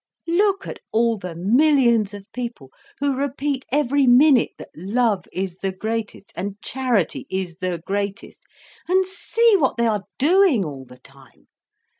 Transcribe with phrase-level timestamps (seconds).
[0.27, 5.71] Look at all the millions of people who repeat every minute that love is the
[5.71, 11.49] greatest, and charity is the greatest—and see what they are doing all the time.